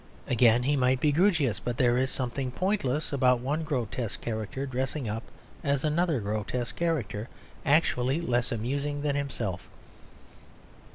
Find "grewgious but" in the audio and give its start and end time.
1.11-1.77